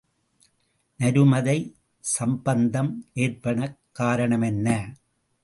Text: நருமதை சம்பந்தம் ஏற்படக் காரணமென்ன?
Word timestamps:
நருமதை 0.99 1.73
சம்பந்தம் 1.99 3.07
ஏற்படக் 3.13 3.77
காரணமென்ன? 3.99 4.67